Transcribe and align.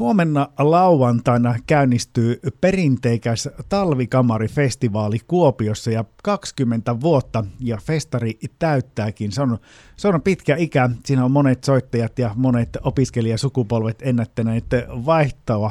Huomenna 0.00 0.48
lauantaina 0.58 1.54
käynnistyy 1.66 2.40
perinteikäs 2.60 3.48
talvikamarifestivaali 3.68 5.18
Kuopiossa 5.26 5.90
ja 5.90 6.04
20 6.22 7.00
vuotta 7.00 7.44
ja 7.60 7.78
festari 7.82 8.38
täyttääkin. 8.58 9.32
Se 9.32 9.42
on, 9.42 9.58
se 9.96 10.08
on 10.08 10.22
pitkä 10.22 10.56
ikä. 10.56 10.90
Siinä 11.04 11.24
on 11.24 11.30
monet 11.30 11.64
soittajat 11.64 12.18
ja 12.18 12.30
monet 12.34 12.68
opiskelijasukupolvet 12.82 14.02
ennättäneet 14.02 14.64
vaihtoa. 15.06 15.70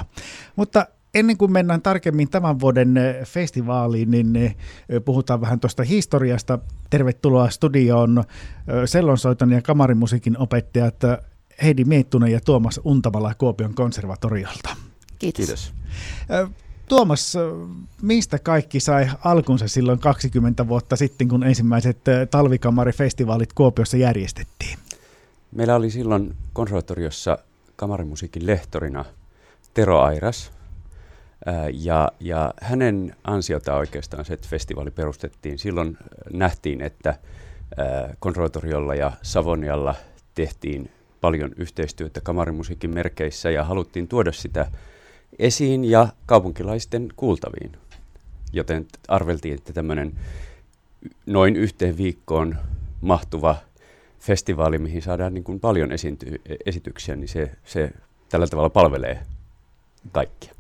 Mutta 0.56 0.86
ennen 1.14 1.38
kuin 1.38 1.52
mennään 1.52 1.82
tarkemmin 1.82 2.30
tämän 2.30 2.60
vuoden 2.60 2.96
festivaaliin, 3.26 4.12
niin 4.12 4.56
puhutaan 5.06 5.42
vähän 5.42 5.60
tuosta 5.60 5.84
historiasta. 5.84 6.60
Tervetuloa 6.90 7.50
studioon 7.50 8.24
sellonsoiton 8.86 9.52
ja 9.52 9.62
kamarimusiikin 9.62 10.38
opettajat 10.38 10.96
Heidi 11.64 11.84
Miettunen 11.84 12.32
ja 12.32 12.40
Tuomas 12.42 12.80
Untamala 12.84 13.34
Kuopion 13.36 13.74
konservatoriolta. 13.74 14.76
Kiitos. 15.20 15.46
Kiitos. 15.46 15.74
Tuomas, 16.90 17.34
mistä 18.02 18.40
kaikki 18.40 18.80
sai 18.80 19.10
alkunsa 19.24 19.68
silloin 19.68 20.00
20 20.00 20.68
vuotta 20.68 20.96
sitten, 20.96 21.28
kun 21.28 21.44
ensimmäiset 21.44 21.98
talvikamarifestivaalit 22.32 23.54
Kuopiossa 23.54 23.98
järjestettiin? 23.98 24.78
Meillä 25.52 25.76
oli 25.76 25.90
silloin 25.90 26.36
konservatoriossa 26.54 27.38
kamarimusiikin 27.76 28.48
lehtorina 28.48 29.06
Tero 29.74 30.02
Airas, 30.02 30.52
ja, 31.74 32.12
ja 32.20 32.54
hänen 32.62 33.16
ansiota 33.24 33.76
oikeastaan 33.76 34.26
se, 34.26 34.34
että 34.34 34.48
festivaali 34.48 34.92
perustettiin. 34.92 35.60
Silloin 35.60 35.98
nähtiin, 36.34 36.82
että 36.82 37.16
konservatoriolla 38.20 38.96
ja 38.96 39.12
Savonialla 39.22 39.96
tehtiin 40.36 40.92
paljon 41.24 41.52
yhteistyötä 41.58 42.22
kamarimusiikin 42.22 42.94
merkeissä 42.94 43.52
ja 43.52 43.64
haluttiin 43.64 44.08
tuoda 44.08 44.32
sitä 44.32 44.72
esiin 45.40 45.86
ja 45.86 46.08
kaupunkilaisten 46.26 47.10
kuultaviin. 47.16 47.72
Joten 48.54 48.86
arveltiin, 49.08 49.56
että 49.56 49.74
tämmöinen 49.74 50.14
noin 51.26 51.56
yhteen 51.56 51.98
viikkoon 51.98 52.56
mahtuva 53.02 53.56
festivaali, 54.20 54.78
mihin 54.78 55.02
saadaan 55.02 55.34
niin 55.34 55.44
kuin 55.44 55.60
paljon 55.60 55.92
esiinty- 55.92 56.42
esityksiä, 56.66 57.16
niin 57.16 57.28
se, 57.28 57.52
se 57.66 57.92
tällä 58.30 58.48
tavalla 58.48 58.70
palvelee 58.70 59.20
kaikkia. 60.12 60.54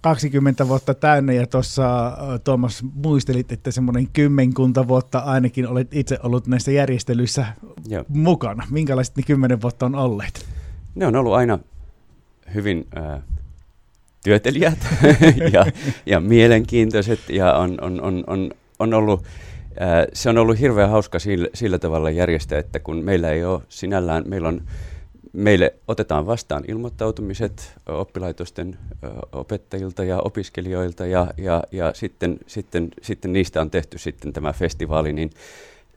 20 0.00 0.68
vuotta 0.68 0.94
täynnä 0.94 1.32
ja 1.32 1.46
tuossa 1.46 2.16
Tuomas 2.44 2.84
muistelit, 2.94 3.52
että 3.52 3.70
semmoinen 3.70 4.08
kymmenkunta 4.12 4.88
vuotta 4.88 5.18
ainakin 5.18 5.68
olet 5.68 5.94
itse 5.94 6.18
ollut 6.22 6.46
näissä 6.46 6.70
järjestelyissä 6.70 7.46
Joo. 7.88 8.04
mukana. 8.08 8.66
Minkälaiset 8.70 9.16
ne 9.16 9.22
kymmenen 9.22 9.62
vuotta 9.62 9.86
on 9.86 9.94
olleet? 9.94 10.46
Ne 10.94 11.06
on 11.06 11.16
ollut 11.16 11.34
aina 11.34 11.58
hyvin 12.54 12.86
äh, 12.96 13.22
työtelijät 14.24 14.78
ja, 15.52 15.66
ja 16.06 16.20
mielenkiintoiset 16.20 17.20
ja 17.28 17.52
on, 17.52 17.78
on, 17.80 18.02
on, 18.02 18.24
on, 18.26 18.50
on 18.78 18.94
ollut 18.94 19.24
äh, 19.82 20.06
se 20.12 20.30
on 20.30 20.38
ollut 20.38 20.60
hirveän 20.60 20.90
hauska 20.90 21.18
sillä, 21.18 21.48
sillä 21.54 21.78
tavalla 21.78 22.10
järjestää, 22.10 22.58
että 22.58 22.78
kun 22.78 23.04
meillä 23.04 23.30
ei 23.30 23.44
ole 23.44 23.62
sinällään, 23.68 24.24
meillä 24.26 24.48
on 24.48 24.62
Meille 25.32 25.74
otetaan 25.88 26.26
vastaan 26.26 26.64
ilmoittautumiset 26.68 27.72
oppilaitosten 27.86 28.78
opettajilta 29.32 30.04
ja 30.04 30.20
opiskelijoilta 30.20 31.06
ja, 31.06 31.26
ja, 31.36 31.62
ja 31.72 31.92
sitten, 31.94 32.38
sitten, 32.46 32.88
sitten 33.02 33.32
niistä 33.32 33.60
on 33.60 33.70
tehty 33.70 33.98
sitten 33.98 34.32
tämä 34.32 34.52
festivaali, 34.52 35.12
niin 35.12 35.30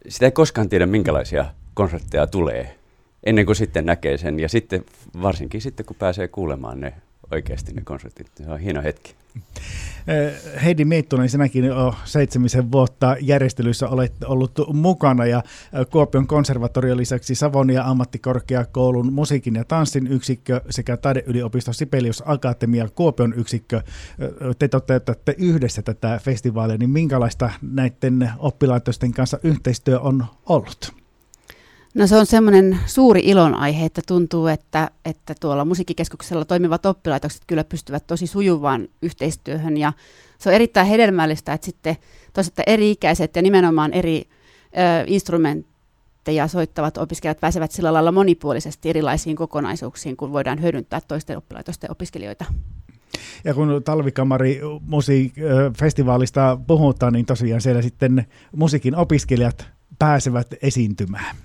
sitä 0.07 0.25
ei 0.25 0.31
koskaan 0.31 0.69
tiedä 0.69 0.85
minkälaisia 0.85 1.45
konsertteja 1.73 2.27
tulee 2.27 2.75
ennen 3.23 3.45
kuin 3.45 3.55
sitten 3.55 3.85
näkee 3.85 4.17
sen. 4.17 4.39
Ja 4.39 4.49
sitten 4.49 4.85
varsinkin 5.21 5.61
sitten 5.61 5.85
kun 5.85 5.95
pääsee 5.95 6.27
kuulemaan 6.27 6.79
ne 6.79 6.93
oikeasti 7.33 7.73
ne 7.73 7.81
konsertit, 7.81 8.27
se 8.37 8.49
on 8.49 8.59
hieno 8.59 8.81
hetki. 8.81 9.15
Eh, 10.07 10.63
Heidi 10.63 10.85
Miittunen, 10.85 11.29
sinäkin 11.29 11.65
jo 11.65 11.95
seitsemisen 12.05 12.71
vuotta 12.71 13.15
järjestelyissä 13.21 13.89
olet 13.89 14.13
ollut 14.25 14.51
mukana 14.73 15.25
ja 15.25 15.37
eh, 15.37 15.87
Kuopion 15.91 16.27
konservatorion 16.27 16.97
lisäksi 16.97 17.35
Savonia 17.35 17.83
ammattikorkeakoulun 17.83 19.13
musiikin 19.13 19.55
ja 19.55 19.63
tanssin 19.65 20.07
yksikkö 20.07 20.61
sekä 20.69 20.97
taideyliopisto 20.97 21.73
Sibelius 21.73 22.23
Akatemia 22.25 22.89
Kuopion 22.89 23.33
yksikkö. 23.37 23.77
Eh, 23.77 24.55
te 24.59 24.67
toteutatte 24.67 25.35
yhdessä 25.37 25.81
tätä 25.81 26.19
festivaalia, 26.23 26.77
niin 26.77 26.89
minkälaista 26.89 27.49
näiden 27.61 28.31
oppilaitosten 28.37 29.13
kanssa 29.13 29.39
yhteistyö 29.43 29.99
on 29.99 30.25
ollut? 30.45 31.02
No 31.93 32.07
se 32.07 32.15
on 32.15 32.25
semmoinen 32.25 32.79
suuri 32.85 33.21
ilonaihe, 33.23 33.85
että 33.85 34.01
tuntuu, 34.07 34.47
että, 34.47 34.89
että 35.05 35.35
tuolla 35.39 35.65
musiikkikeskuksella 35.65 36.45
toimivat 36.45 36.85
oppilaitokset 36.85 37.41
kyllä 37.47 37.63
pystyvät 37.63 38.07
tosi 38.07 38.27
sujuvaan 38.27 38.87
yhteistyöhön 39.01 39.77
ja 39.77 39.93
se 40.39 40.49
on 40.49 40.55
erittäin 40.55 40.87
hedelmällistä, 40.87 41.53
että 41.53 41.65
sitten 41.65 41.97
toisaalta 42.33 42.63
eri-ikäiset 42.67 43.35
ja 43.35 43.41
nimenomaan 43.41 43.93
eri 43.93 44.23
ö, 44.27 45.03
instrumentteja 45.07 46.47
soittavat 46.47 46.97
opiskelijat 46.97 47.39
pääsevät 47.39 47.71
sillä 47.71 47.93
lailla 47.93 48.11
monipuolisesti 48.11 48.89
erilaisiin 48.89 49.35
kokonaisuuksiin, 49.35 50.17
kun 50.17 50.33
voidaan 50.33 50.61
hyödyntää 50.61 51.01
toisten 51.07 51.37
oppilaitosten 51.37 51.91
opiskelijoita. 51.91 52.45
Ja 53.43 53.53
kun 53.53 53.81
talvikamari 53.85 54.61
musiikfestivaalista 54.81 56.57
puhutaan, 56.67 57.13
niin 57.13 57.25
tosiaan 57.25 57.61
siellä 57.61 57.81
sitten 57.81 58.27
musiikin 58.55 58.95
opiskelijat 58.95 59.67
pääsevät 59.99 60.47
esiintymään. 60.61 61.35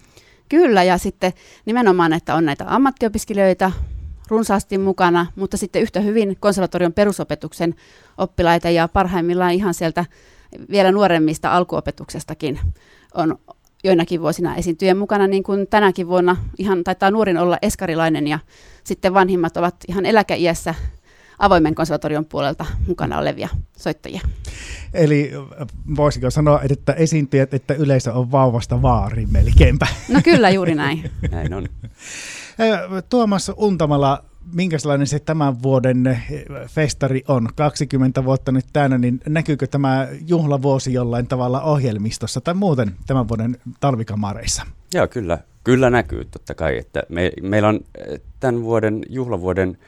Kyllä, 0.49 0.83
ja 0.83 0.99
sitten 0.99 1.33
nimenomaan, 1.67 2.13
että 2.13 2.35
on 2.35 2.45
näitä 2.45 2.65
ammattiopiskelijoita 2.67 3.73
runsaasti 4.29 4.79
mukana, 4.79 5.27
mutta 5.37 5.57
sitten 5.57 5.83
yhtä 5.83 6.01
hyvin 6.01 6.37
konservatorion 6.41 6.93
perusopetuksen 6.93 7.75
oppilaita 8.19 8.71
ja 8.71 8.89
parhaimmillaan 8.89 9.53
ihan 9.53 9.75
sieltä 9.75 10.05
vielä 10.71 10.93
nuoremmista 10.93 11.57
alkuopetuksestakin 11.57 12.61
on 13.15 13.39
joinakin 13.85 14.21
vuosina 14.21 14.57
esiintyjien 14.57 14.99
mukana, 14.99 15.27
niin 15.27 15.43
kuin 15.43 15.67
tänäkin 15.67 16.09
vuonna 16.09 16.37
ihan 16.59 16.85
taitaa 16.85 17.11
nuorin 17.11 17.39
olla 17.39 17.59
eskarilainen 17.63 18.27
ja 18.27 18.39
sitten 18.85 19.15
vanhimmat 19.15 19.57
ovat 19.57 19.75
ihan 19.89 20.07
eläkeiässä 20.07 20.75
avoimen 21.39 21.75
konservatorion 21.75 22.25
puolelta 22.25 22.67
mukana 22.87 23.19
olevia 23.19 23.49
soittajia. 23.77 24.21
Eli 24.95 25.33
voisiko 25.97 26.31
sanoa, 26.31 26.61
että 26.71 26.93
esiintyjät, 26.93 27.55
että 27.55 27.75
yleisö 27.75 28.13
on 28.13 28.31
vauvasta 28.31 28.83
vaari 28.83 29.27
melkeinpä? 29.27 29.87
No 30.09 30.21
kyllä, 30.25 30.51
juuri 30.51 30.75
näin. 30.75 31.11
näin 31.31 31.55
on. 31.55 31.67
Tuomas 33.11 33.53
Untamala, 33.57 34.25
minkälainen 34.53 35.07
se 35.07 35.19
tämän 35.19 35.63
vuoden 35.63 36.19
festari 36.67 37.23
on? 37.29 37.49
20 37.55 38.25
vuotta 38.25 38.53
nyt 38.53 38.67
täynnä, 38.73 38.99
niin 38.99 39.21
näkyykö 39.29 39.67
tämä 39.67 40.09
juhlavuosi 40.27 40.93
jollain 40.93 41.27
tavalla 41.27 41.63
ohjelmistossa 41.63 42.41
tai 42.41 42.55
muuten 42.55 42.95
tämän 43.07 43.29
vuoden 43.29 43.57
talvikamareissa? 43.81 44.63
Joo, 44.95 45.09
kyllä. 45.09 45.39
Kyllä 45.65 45.91
näkyy 45.91 46.25
totta 46.25 46.55
kai. 46.55 46.79
Että 46.79 47.03
me, 47.09 47.33
meillä 47.43 47.69
on 47.69 47.81
tämän 48.41 48.63
vuoden 48.63 49.03
juhlavuoden 49.09 49.79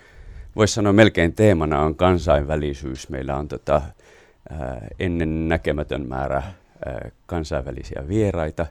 voisi 0.56 0.75
sanoa 0.75 0.93
melkein 0.93 1.33
teemana 1.33 1.83
on 1.83 1.94
kansainvälisyys. 1.94 3.09
Meillä 3.09 3.37
on 3.37 3.49
tota, 3.49 3.83
ennen 4.99 5.49
näkemätön 5.49 6.09
määrä 6.09 6.43
ää, 6.87 7.11
kansainvälisiä 7.27 8.05
vieraita 8.09 8.66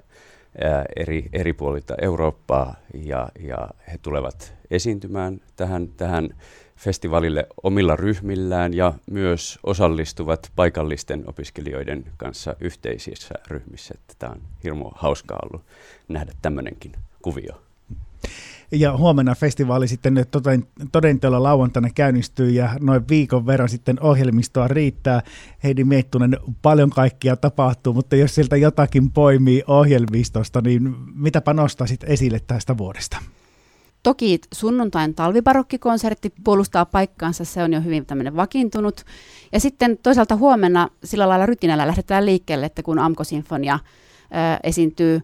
eri, 0.96 1.30
eri 1.34 1.54
puolilta 1.54 1.96
Eurooppaa 2.02 2.76
ja, 2.94 3.30
ja 3.40 3.70
he 3.92 3.98
tulevat 4.02 4.54
esiintymään 4.72 5.42
tähän, 5.56 5.88
tähän 5.98 6.30
festivaalille 6.76 7.48
omilla 7.64 7.96
ryhmillään 7.96 8.74
ja 8.74 8.94
myös 9.12 9.60
osallistuvat 9.64 10.52
paikallisten 10.56 11.24
opiskelijoiden 11.28 12.06
kanssa 12.18 12.56
yhteisissä 12.60 13.36
ryhmissä. 13.48 13.96
Tämä 14.20 14.32
on 14.32 14.42
hirmu 14.64 14.92
hauskaa 14.96 15.40
ollut 15.44 15.66
nähdä 16.08 16.32
tämmöinenkin 16.42 16.92
kuvio. 17.22 17.69
Ja 18.72 18.97
huomenna 18.97 19.35
festivaali 19.35 19.88
sitten 19.88 20.25
toden, 20.31 20.68
todenteella 20.91 21.44
lauantaina 21.44 21.90
käynnistyy 21.96 22.50
ja 22.50 22.69
noin 22.80 23.07
viikon 23.10 23.45
verran 23.45 23.69
sitten 23.69 23.98
ohjelmistoa 24.01 24.68
riittää. 24.68 25.21
Heidi 25.63 25.83
Miettunen, 25.83 26.38
paljon 26.62 26.89
kaikkia 26.89 27.36
tapahtuu, 27.36 27.94
mutta 27.94 28.16
jos 28.16 28.36
sieltä 28.36 28.57
jotakin 28.57 29.12
poimii 29.12 29.63
ohjelmistosta, 29.68 30.62
niin 30.62 30.95
mitä 31.16 31.42
panostaisit 31.42 32.04
esille 32.04 32.39
tästä 32.48 32.77
vuodesta? 32.77 33.18
Toki 34.04 34.39
sunnuntain 34.54 35.15
talvibarokkikonsertti 35.15 36.33
puolustaa 36.44 36.86
paikkaansa, 36.86 37.45
se 37.45 37.63
on 37.63 37.74
jo 37.74 37.81
hyvin 37.81 38.06
tämmöinen 38.06 38.36
vakiintunut. 38.36 39.06
Ja 39.51 39.60
sitten 39.60 39.98
toisaalta 40.04 40.36
huomenna 40.36 40.89
sillä 41.04 41.30
lailla 41.30 41.45
rytinällä 41.45 41.88
lähdetään 41.88 42.25
liikkeelle, 42.25 42.65
että 42.65 42.83
kun 42.83 43.00
Amko 43.00 43.24
Sinfonia 43.24 43.80
esiintyy 44.63 45.22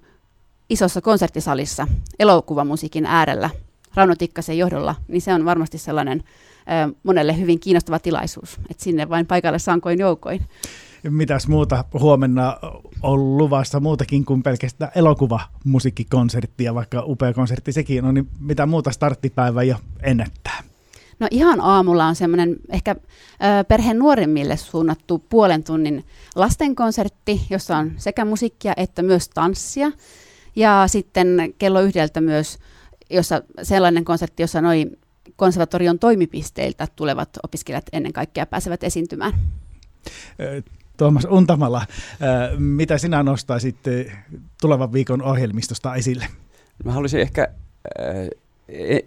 isossa 0.69 1.01
konserttisalissa 1.01 1.87
elokuvamusiikin 2.19 3.05
äärellä 3.05 3.49
Rauno 3.95 4.15
Tikkasen 4.15 4.57
johdolla, 4.57 4.95
niin 5.07 5.21
se 5.21 5.33
on 5.33 5.45
varmasti 5.45 5.77
sellainen 5.77 6.23
ö, 6.89 6.95
monelle 7.03 7.39
hyvin 7.39 7.59
kiinnostava 7.59 7.99
tilaisuus, 7.99 8.57
että 8.69 8.83
sinne 8.83 9.09
vain 9.09 9.25
paikalle 9.25 9.59
sankoin 9.59 9.99
joukoin. 9.99 10.41
Mitäs 11.09 11.47
muuta 11.47 11.85
huomenna 11.93 12.57
on 13.03 13.37
luvassa 13.37 13.79
muutakin 13.79 14.25
kuin 14.25 14.43
pelkästään 14.43 14.91
elokuvamusiikkikonserttia, 14.95 16.75
vaikka 16.75 17.03
upea 17.05 17.33
konsertti 17.33 17.71
sekin 17.71 18.05
on, 18.05 18.13
niin 18.13 18.27
mitä 18.39 18.65
muuta 18.65 18.91
starttipäivä 18.91 19.63
jo 19.63 19.75
ennättää? 20.01 20.63
No 21.19 21.27
ihan 21.31 21.61
aamulla 21.61 22.05
on 22.05 22.15
semmoinen 22.15 22.55
ehkä 22.69 22.91
ö, 22.91 23.63
perheen 23.67 23.99
nuoremmille 23.99 24.57
suunnattu 24.57 25.23
puolen 25.29 25.63
tunnin 25.63 26.05
lastenkonsertti, 26.35 27.41
jossa 27.49 27.77
on 27.77 27.91
sekä 27.97 28.25
musiikkia 28.25 28.73
että 28.77 29.01
myös 29.01 29.29
tanssia. 29.29 29.91
Ja 30.55 30.83
sitten 30.87 31.53
kello 31.57 31.81
yhdeltä 31.81 32.21
myös 32.21 32.57
jossa 33.09 33.41
sellainen 33.63 34.05
konsertti, 34.05 34.43
jossa 34.43 34.61
noin 34.61 34.99
konservatorion 35.35 35.99
toimipisteiltä 35.99 36.87
tulevat 36.95 37.29
opiskelijat 37.43 37.85
ennen 37.93 38.13
kaikkea 38.13 38.45
pääsevät 38.45 38.83
esiintymään. 38.83 39.33
Tuomas 40.97 41.27
Untamala, 41.29 41.85
mitä 42.57 42.97
sinä 42.97 43.23
nostaisit 43.23 43.77
tulevan 44.61 44.93
viikon 44.93 45.21
ohjelmistosta 45.21 45.95
esille? 45.95 46.27
Mä 46.85 46.91
haluaisin 46.91 47.19
ehkä 47.19 47.47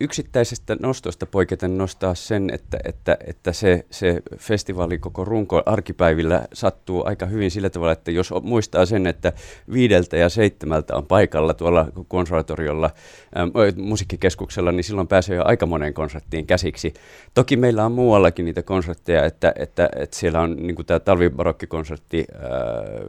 yksittäisestä 0.00 0.76
nostosta 0.82 1.26
poiketen 1.26 1.78
nostaa 1.78 2.14
sen, 2.14 2.50
että, 2.52 2.78
että, 2.84 3.16
että 3.26 3.52
se, 3.52 3.84
se 3.90 4.22
festivaali 4.38 4.98
koko 4.98 5.24
runko 5.24 5.62
arkipäivillä 5.66 6.44
sattuu 6.52 7.02
aika 7.06 7.26
hyvin 7.26 7.50
sillä 7.50 7.70
tavalla, 7.70 7.92
että 7.92 8.10
jos 8.10 8.34
muistaa 8.42 8.86
sen, 8.86 9.06
että 9.06 9.32
viideltä 9.72 10.16
ja 10.16 10.28
seitsemältä 10.28 10.96
on 10.96 11.06
paikalla 11.06 11.54
tuolla 11.54 11.86
konservatoriolla 12.08 12.90
ää, 13.34 13.46
musiikkikeskuksella, 13.76 14.72
niin 14.72 14.84
silloin 14.84 15.08
pääsee 15.08 15.36
jo 15.36 15.42
aika 15.44 15.66
moneen 15.66 15.94
konserttiin 15.94 16.46
käsiksi. 16.46 16.94
Toki 17.34 17.56
meillä 17.56 17.84
on 17.84 17.92
muuallakin 17.92 18.44
niitä 18.44 18.62
konsertteja, 18.62 19.24
että, 19.24 19.52
että, 19.56 19.88
että 19.96 20.16
siellä 20.16 20.40
on 20.40 20.56
niin 20.56 20.86
tämä 20.86 21.00
talvibarokkikonsertti 21.00 22.24
ää, 22.34 22.50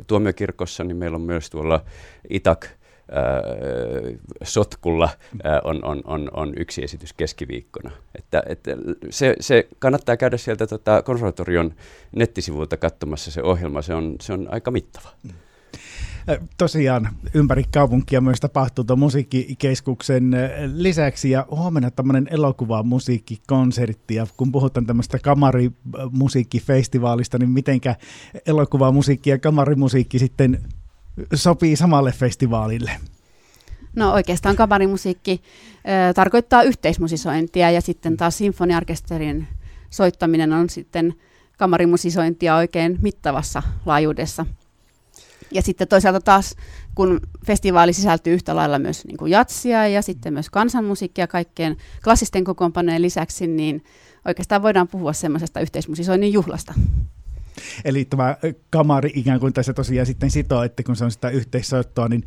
Tuomiokirkossa, 0.07 0.83
niin 0.83 0.97
meillä 0.97 1.15
on 1.15 1.21
myös 1.21 1.49
tuolla 1.49 1.83
Itak 2.29 2.78
sotkulla 4.44 5.09
on, 5.63 5.85
on, 5.85 6.01
on, 6.06 6.29
on 6.33 6.53
yksi 6.57 6.83
esitys 6.83 7.13
keskiviikkona. 7.13 7.91
Että, 8.15 8.44
että 8.45 8.71
se, 9.09 9.35
se 9.39 9.67
kannattaa 9.79 10.17
käydä 10.17 10.38
sieltä 10.38 10.67
tota 10.67 11.01
konservatorion 11.01 11.73
nettisivuilta 12.15 12.77
katsomassa 12.77 13.31
se 13.31 13.44
ohjelma, 13.44 13.81
se 13.81 13.94
on, 13.94 14.15
se 14.21 14.33
on 14.33 14.47
aika 14.51 14.71
mittava. 14.71 15.09
Tosiaan 16.57 17.09
ympäri 17.33 17.63
kaupunkia 17.73 18.21
myös 18.21 18.39
tapahtuu 18.39 18.83
tuon 18.83 19.00
musiikkikeskuksen 19.00 20.31
lisäksi 20.73 21.29
ja 21.29 21.45
huomenna 21.51 21.91
tämmöinen 21.91 22.27
elokuva 22.31 22.83
musiikkikonsertti 22.83 24.15
ja 24.15 24.27
kun 24.38 24.51
puhutaan 24.51 24.85
tämmöistä 24.85 25.19
kamarimusiikkifestivaalista, 25.19 27.38
niin 27.38 27.50
mitenkä 27.50 27.95
elokuva 28.45 28.91
musiikki 28.91 29.29
ja 29.29 29.39
kamarimusiikki 29.39 30.19
sitten 30.19 30.59
sopii 31.33 31.75
samalle 31.75 32.12
festivaalille? 32.12 32.92
No 33.95 34.13
oikeastaan 34.13 34.56
kamarimusiikki 34.56 35.42
ö, 36.10 36.13
tarkoittaa 36.13 36.63
yhteismusisointia 36.63 37.71
ja 37.71 37.81
sitten 37.81 38.18
taas 38.18 38.38
sinfoniarkesterin 38.38 39.48
soittaminen 39.89 40.54
on 40.54 40.69
sitten 40.69 41.13
kamarimusisointia 41.57 42.56
oikein 42.56 42.98
mittavassa 43.01 43.63
laajuudessa. 43.86 44.45
Ja 45.51 45.62
sitten 45.62 45.88
toisaalta 45.88 46.21
taas, 46.21 46.56
kun 46.95 47.19
festivaali 47.45 47.94
sisältyy 47.94 48.33
yhtä 48.33 48.56
lailla 48.56 48.80
myös 48.80 49.06
niin 49.06 49.18
kuin 49.18 49.31
jatsia 49.31 49.88
ja 49.88 50.01
sitten 50.01 50.33
myös 50.33 50.50
kansanmusiikkia 50.50 51.27
kaikkeen 51.27 51.77
klassisten 52.04 52.44
kokoonpanojen 52.44 53.01
lisäksi, 53.01 53.48
niin 53.48 53.83
oikeastaan 54.25 54.62
voidaan 54.62 54.88
puhua 54.88 55.13
semmoisesta 55.13 55.60
yhteismusisoinnin 55.60 56.33
juhlasta. 56.33 56.74
Eli 57.85 58.06
tämä 58.06 58.38
kamari 58.69 59.11
ikään 59.15 59.39
kuin 59.39 59.53
tässä 59.53 59.73
tosiaan 59.73 60.06
sitten 60.06 60.31
sitoo, 60.31 60.63
että 60.63 60.83
kun 60.83 60.95
se 60.95 61.06
on 61.06 61.11
sitä 61.11 61.29
yhteissoittoa, 61.29 62.07
niin 62.07 62.23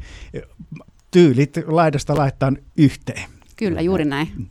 tyylit 1.11 1.57
laidasta 1.67 2.17
laittaa 2.17 2.53
yhteen. 2.77 3.31
Kyllä, 3.57 3.81
juuri 3.81 4.05
näin. 4.05 4.51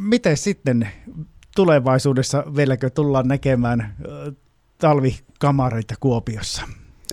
Miten 0.00 0.36
sitten 0.36 0.88
tulevaisuudessa 1.56 2.44
vieläkö 2.56 2.90
tullaan 2.90 3.28
näkemään 3.28 3.96
talvikamareita 4.78 5.94
Kuopiossa? 6.00 6.62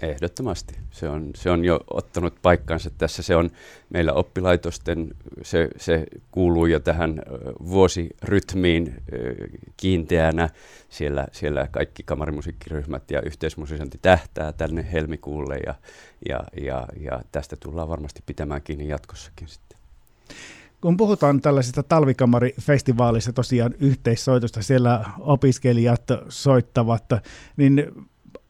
Ehdottomasti. 0.02 0.76
Se 0.92 1.10
on, 1.10 1.32
se 1.36 1.50
on 1.50 1.66
jo 1.66 1.80
ottanut 1.94 2.34
paikkansa 2.42 2.90
tässä. 2.90 3.24
Se 3.24 3.36
on 3.36 3.50
meillä 3.90 4.14
oppilaitosten, 4.14 5.10
se, 5.42 5.70
se 5.78 6.06
kuuluu 6.32 6.66
jo 6.66 6.80
tähän 6.80 7.22
vuosirytmiin 7.68 8.96
kiinteänä. 9.78 10.50
Siellä, 10.90 11.28
siellä 11.32 11.68
kaikki 11.72 12.04
kamarimusiikkiryhmät 12.04 13.12
ja 13.12 13.22
yhteismusiikanti 13.22 14.00
tähtää 14.02 14.54
tänne 14.54 14.88
helmikuulle 14.94 15.58
ja, 15.66 15.76
ja, 16.30 16.44
ja, 16.62 16.88
ja 17.00 17.22
tästä 17.32 17.56
tullaan 17.56 17.90
varmasti 17.90 18.24
pitämään 18.26 18.62
kiinni 18.62 18.88
jatkossakin 18.88 19.48
sitten. 19.48 19.80
Kun 20.82 20.98
puhutaan 20.98 21.42
tällaisesta 21.42 21.84
talvikamarifestivaalista 21.84 23.34
tosiaan 23.34 23.74
yhteissoitosta, 23.80 24.62
siellä 24.62 25.06
opiskelijat 25.20 26.04
soittavat, 26.30 27.04
niin 27.58 27.92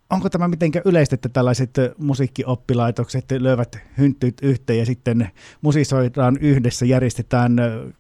onko 0.10 0.30
tämä 0.30 0.48
mitenkään 0.48 0.84
yleistä, 0.86 1.16
että 1.16 1.30
tällaiset 1.30 1.70
musiikkioppilaitokset 1.98 3.26
löyvät 3.32 3.78
hynttyt 3.98 4.38
yhteen 4.42 4.80
ja 4.80 4.86
sitten 4.86 5.30
musisoidaan 5.62 6.38
yhdessä, 6.42 6.86
järjestetään 6.86 7.56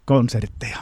konsertteja? 0.05 0.77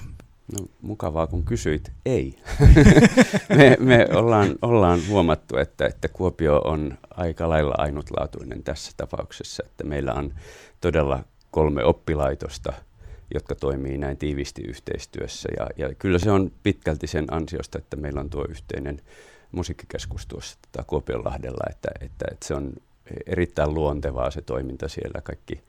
No, 0.60 0.68
mukavaa 0.82 1.28
kun 1.28 1.44
kysyit. 1.44 1.92
Ei. 2.06 2.40
me 3.58 3.78
me 3.80 4.08
ollaan, 4.14 4.56
ollaan 4.62 5.00
huomattu, 5.10 5.58
että, 5.58 5.86
että 5.86 6.08
Kuopio 6.08 6.58
on 6.58 6.98
aika 7.10 7.50
lailla 7.50 7.76
ainutlaatuinen 7.78 8.64
tässä 8.64 8.92
tapauksessa, 8.98 9.64
että 9.66 9.84
meillä 9.84 10.14
on 10.14 10.34
todella 10.82 11.24
kolme 11.52 11.84
oppilaitosta, 11.84 12.74
jotka 13.34 13.56
toimii 13.56 13.98
näin 13.98 14.18
tiivisti 14.18 14.62
yhteistyössä. 14.62 15.50
Ja, 15.60 15.68
ja 15.78 15.96
kyllä 15.96 16.20
se 16.20 16.32
on 16.32 16.52
pitkälti 16.64 17.08
sen 17.08 17.34
ansiosta, 17.34 17.78
että 17.78 17.98
meillä 17.98 18.20
on 18.20 18.30
tuo 18.30 18.46
yhteinen 18.50 19.02
musiikkikeskus 19.52 20.28
tuossa 20.28 20.58
tota 20.72 20.84
Kuopionlahdella, 20.88 21.64
että, 21.70 21.90
että, 22.02 22.26
että 22.32 22.48
se 22.48 22.54
on 22.54 22.74
erittäin 23.26 23.74
luontevaa 23.74 24.32
se 24.32 24.42
toiminta 24.42 24.88
siellä. 24.88 25.22
Kaikki 25.22 25.62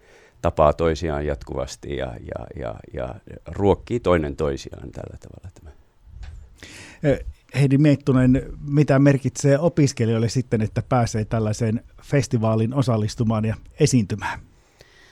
tapaa 0.42 0.72
toisiaan 0.72 1.26
jatkuvasti 1.26 1.96
ja, 1.96 2.06
ja, 2.06 2.46
ja, 2.56 2.74
ja 2.94 3.14
ruokkii 3.46 4.00
toinen 4.00 4.36
toisiaan 4.36 4.90
tällä 4.90 5.16
tavalla. 5.20 5.50
Tämä. 5.54 5.70
Heidi 7.54 7.78
Meittunen, 7.78 8.42
mitä 8.68 8.98
merkitsee 8.98 9.58
opiskelijoille 9.58 10.28
sitten, 10.28 10.62
että 10.62 10.82
pääsee 10.88 11.24
tällaiseen 11.24 11.84
festivaalin 12.02 12.74
osallistumaan 12.74 13.44
ja 13.44 13.56
esiintymään? 13.80 14.40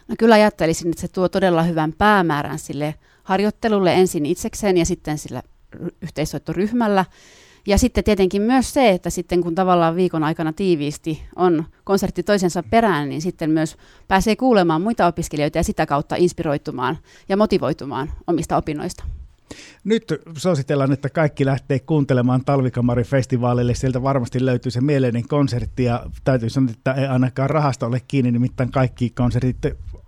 No 0.09 0.15
kyllä 0.19 0.35
ajattelisin, 0.35 0.89
että 0.89 1.01
se 1.01 1.09
tuo 1.09 1.29
todella 1.29 1.63
hyvän 1.63 1.93
päämäärän 1.93 2.59
sille 2.59 2.95
harjoittelulle 3.23 3.95
ensin 3.95 4.27
itsekseen 4.27 4.77
ja 4.77 4.87
sitten 4.87 5.19
sillä 5.19 5.43
yhteissoittoryhmällä. 6.03 7.05
Ja 7.67 7.79
sitten 7.79 8.05
tietenkin 8.05 8.43
myös 8.43 8.75
se, 8.75 8.91
että 8.91 9.11
sitten 9.11 9.43
kun 9.43 9.55
tavallaan 9.55 9.97
viikon 9.97 10.25
aikana 10.25 10.53
tiiviisti 10.53 11.23
on 11.37 11.65
konsertti 11.85 12.23
toisensa 12.23 12.63
perään, 12.63 13.09
niin 13.09 13.23
sitten 13.23 13.51
myös 13.51 13.77
pääsee 14.09 14.37
kuulemaan 14.37 14.83
muita 14.83 15.07
opiskelijoita 15.07 15.59
ja 15.59 15.65
sitä 15.65 15.87
kautta 15.87 16.17
inspiroitumaan 16.17 16.99
ja 17.29 17.37
motivoitumaan 17.37 18.11
omista 18.27 18.57
opinnoista. 18.57 19.05
Nyt 19.85 20.05
suositellaan, 20.37 20.93
että 20.93 21.11
kaikki 21.11 21.47
lähtee 21.47 21.79
kuuntelemaan 21.79 22.45
Talvikamarifestivaalille. 22.45 23.75
Sieltä 23.75 24.03
varmasti 24.03 24.47
löytyy 24.47 24.71
se 24.71 24.81
mieleinen 24.81 25.29
konsertti 25.29 25.85
ja 25.85 26.07
täytyy 26.25 26.51
sanoa, 26.51 26.71
että 26.71 26.93
ei 26.93 27.07
ainakaan 27.07 27.51
rahasta 27.51 27.87
ole 27.87 28.01
kiinni, 28.09 28.33
nimittäin 28.33 28.71
kaikki 28.71 29.11
konsertit 29.11 29.57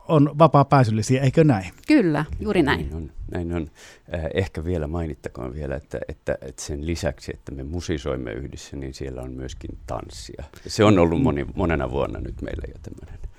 on 0.09 0.38
vapaa-pääsyllisiä, 0.38 1.23
eikö 1.23 1.45
näin? 1.45 1.73
Kyllä, 1.87 2.25
juuri 2.41 2.62
näin. 2.62 2.81
Näin 2.81 2.95
on. 2.95 3.11
Näin 3.31 3.53
on. 3.53 3.71
Äh, 4.15 4.21
ehkä 4.35 4.65
vielä 4.65 4.87
mainittakoon 4.87 5.55
vielä, 5.55 5.77
että, 5.77 5.99
että, 6.09 6.38
että 6.43 6.62
sen 6.62 6.87
lisäksi, 6.87 7.33
että 7.35 7.53
me 7.53 7.62
musisoimme 7.62 8.33
yhdessä, 8.33 8.77
niin 8.77 8.95
siellä 8.95 9.23
on 9.23 9.31
myöskin 9.31 9.79
tanssia. 9.87 10.45
Se 10.67 10.85
on 10.85 10.99
ollut 10.99 11.23
moni, 11.23 11.47
monena 11.55 11.91
vuonna 11.91 12.21
nyt 12.21 12.43
meillä 12.43 12.62
jo 12.69 12.75
tämmöinen, 12.83 13.31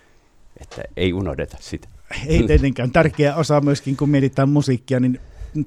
että 0.61 0.81
ei 0.97 1.13
unohdeta 1.13 1.57
sitä. 1.59 1.87
Ei 2.27 2.43
tietenkään. 2.43 2.91
Tärkeä 2.91 3.35
osa 3.35 3.61
myöskin, 3.61 3.97
kun 3.97 4.09
mietitään 4.09 4.49
musiikkia, 4.49 4.99
niin 4.99 5.19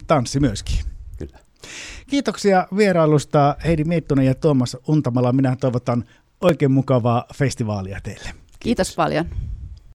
tanssi 0.07 0.41
myöskin. 0.41 0.77
Kyllä. 1.19 1.39
Kiitoksia 2.07 2.67
vierailusta 2.77 3.57
Heidi 3.65 3.85
Miettunen 3.85 4.27
ja 4.27 4.35
Tuomas 4.35 4.77
Untamala. 4.89 5.33
Minä 5.33 5.57
toivotan 5.57 6.05
oikein 6.41 6.71
mukavaa 6.71 7.25
festivaalia 7.35 8.01
teille. 8.03 8.29
Kiitos, 8.29 8.59
Kiitos 8.61 8.95
paljon. 8.97 9.27